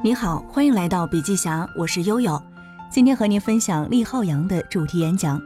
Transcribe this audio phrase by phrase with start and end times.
[0.00, 2.40] 你好，欢迎来到笔记侠，我是悠悠。
[2.88, 5.42] 今天和您分享厉浩洋的主题演讲。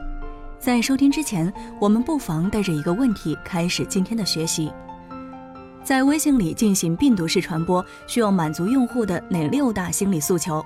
[0.58, 4.70] 在收听之前，我们不妨带着一个问题开始今天的学习：
[5.82, 10.62] 在微信里进行病毒式传播，需要满足用户的哪六大心理诉求？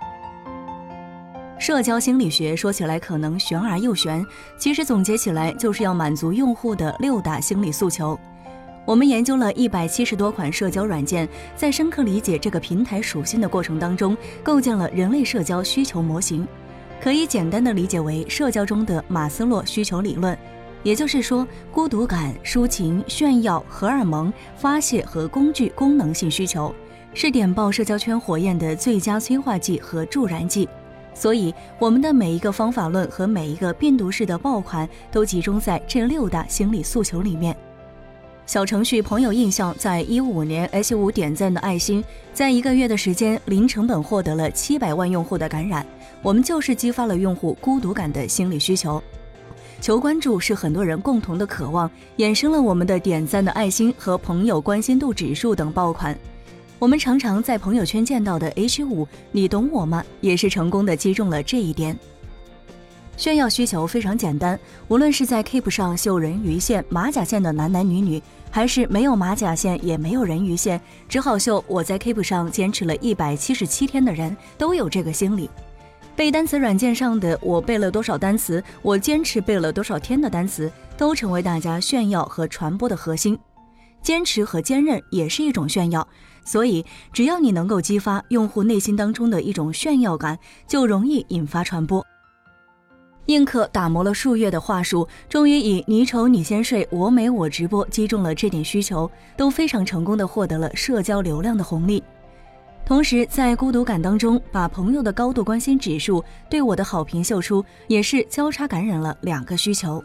[1.57, 4.27] 社交心理学说起来可能玄而又玄，
[4.59, 8.19] 其实总结起来就是要满足用户的六大心理诉求。
[8.87, 16.47] 我们研究了一百七十多款社交软件，在深刻理解这个平台属性的过程当中，构建了人类社交需求模型，
[17.01, 20.39] 可以简单的理解为社交中的马斯洛需求理论。
[20.85, 26.73] 也就是说，孤独感、抒情、炫耀、荷尔蒙、发泄和工具功能性需求，
[27.13, 30.69] 是点爆社交圈火焰的最佳催化剂和助燃剂。
[31.13, 37.57] 所以，我们的每一个方法论和每一个病毒式的爆款，都集中在这六大心理诉求里面。
[38.47, 45.85] 小程序朋友印象在一五年 H 五点赞的爱心，在一个月的时间零成本获得了七百万用户的感染。
[46.23, 49.03] 我们就是激发了用户孤独感的心理需求，
[49.81, 56.17] 求关注是很多人共同的渴望，衍生了我们的点赞的爱心和朋友关心度指数等爆款。
[56.79, 60.05] 我们常常在朋友圈见到的 H 五，你懂我吗？
[60.21, 61.99] 也是成功的击中了这一点。
[63.17, 75.49] 炫耀需求非常简单，无论是在 Keep 上秀人鱼线、马甲线的男男女女，还是没有马甲线也没有人鱼线，只好秀我在 Keep 上坚持了一百七十七天的人，都有这个心理。
[76.15, 83.39] 背单词软件上的我背了多少单词，我坚持背了多少天的单词，都成为大家炫耀和传播的核心。
[84.03, 86.07] 坚持和坚韧也是一种炫耀，
[86.45, 92.05] 所以只要你能够激发用户内心当中的一种炫耀感，就容易引发传播。
[93.27, 102.03] 映客打磨了数月的话术，终于以“你丑你先睡，我美我直播”击中了这点需求，都非常成功的获得了社交流量的红利。
[102.85, 110.01] 同时，在孤独感当中，把朋友的高度关心指数对我的好评秀出，也是交叉感染了两个需求。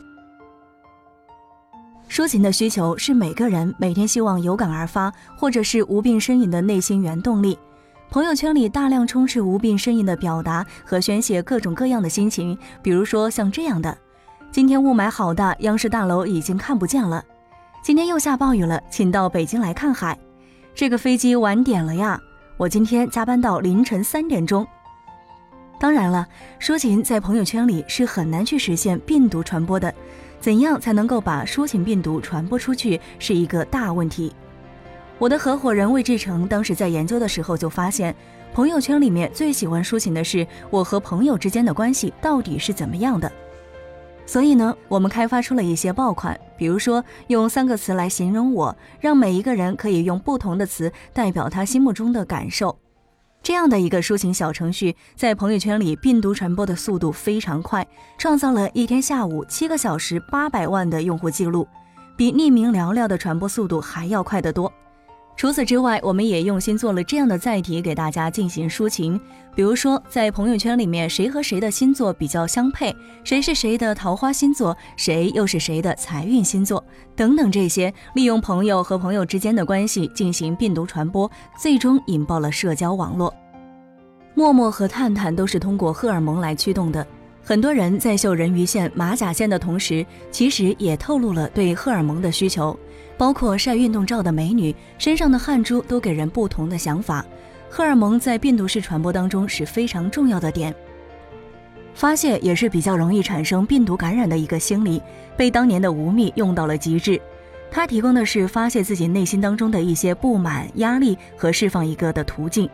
[2.09, 7.55] 抒情的需求是每个人每天希望有感而发，或者是无病呻吟的内心原动力。
[8.11, 13.97] 朋友圈里大量充斥无病呻吟的表达和宣泄各种各样的心情，比如说像这样的：
[14.51, 17.23] 今天雾霾好大，央视大楼已经看不见了；
[17.81, 20.13] 今天又下暴雨了，请到北京来看海；
[20.75, 22.19] 这个飞机晚点了呀，
[22.57, 24.67] 我今天加班到凌晨三点钟。
[25.79, 26.27] 当然了，
[26.59, 29.93] 抒情在朋友圈里是很难去实现病毒传播的，
[30.41, 34.33] 怎样才能够把抒情病毒传播出去，是一个大问题。
[35.21, 38.15] 我的合伙人魏志成当时在研究的时候就发现，
[38.55, 43.31] 朋友圈里面最喜欢抒情的是我和朋友之间的关系到底是怎么样的。
[44.25, 52.75] 所以呢，我们开发出了一些爆款，比如说用三个词来形容我，让每一个人可以用不同的词代表他心目中的感受。
[53.43, 57.87] 这样的一个抒情小程序，在朋友圈里病毒传播的速度非常快，
[58.17, 61.67] 创造了一天下午七个小时八百万的用户记录，
[62.17, 64.73] 比匿名聊聊的传播速度还要快得多。
[65.41, 69.19] 除此之外，我们也用心做了这样的载体给大家进行抒情，
[69.55, 76.85] 比如说在朋友圈里面，谁和谁的星座比较相配，谁是谁的桃花星座，谁又是谁的财运星座，
[77.15, 81.27] 等等这些，利用朋友和朋友之间的关系进行病毒传播，
[81.59, 83.33] 最终引爆了社交网络。
[84.35, 87.03] 陌陌和探探都是通过荷尔蒙来驱动的，
[87.43, 92.77] 很多人在秀人鱼线、马甲线的同时，其实也透露了对荷尔蒙的需求。
[93.17, 97.23] 包括晒运动照的美女身上的汗珠都给人不同的想法。
[97.69, 100.73] 荷尔蒙在病毒式传播当中是非常重要的点。
[101.93, 104.99] 发泄也是比较容易产生病毒感染的一个心理，
[105.37, 107.21] 被当年的吴宓用到了极致。
[107.69, 112.67] 它提供的是发泄自己内心当中的一些不满、压力和释放一个的途径。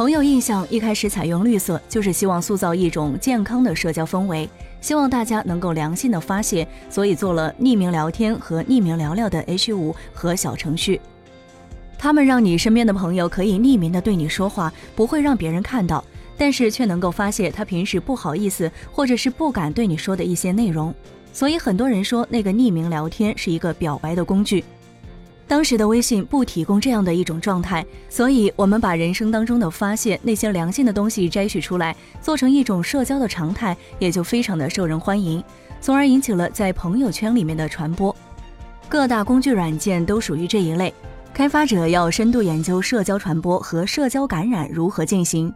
[0.00, 4.48] 朋友印象一开始采用绿色，就是希望塑造一种健康的社交氛围。
[4.80, 10.98] 希望大家能够良性的发泄，所以做了匿名聊天和匿名聊聊的 H 五和小程序，
[11.98, 16.02] 他们让你身边的朋友可以匿名的对你说话，不会让别人看到，
[16.38, 20.94] 但是却能够发泄他平时不好意思或者是不敢对你说的一些内容。
[21.34, 24.64] 所以很多人说那个匿名聊天是一个表白的工具。
[25.50, 35.42] 当时的微信不提供这样的一种状态，所以我们把人生当中的发泄那些良性的东西摘取出来，做成一种社交的常态，也就非常的受人欢迎，
[35.80, 38.14] 从而引起了在朋友圈里面的传播。
[38.88, 40.94] 各大工具软件都属于这一类，
[41.34, 45.52] 开发者要深度研究社交传播和社交感染如何进行。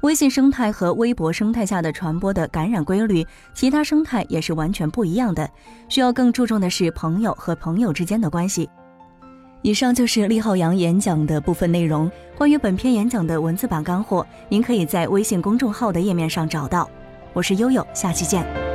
[0.00, 5.48] 微信生态和微博生态下的传播的感染规律，其他生态也是完全不一样的，
[5.88, 8.68] 需要更注重的是朋友和朋友之间的关系。
[9.62, 12.10] 以上就是厉浩洋演讲的部分内容。
[12.36, 16.88] 关于本篇演讲的文字版干货，您可以在微信公众号的页面上找到。
[17.32, 18.65] 我是悠悠，下期见。